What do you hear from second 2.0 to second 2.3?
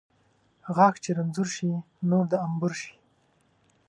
نور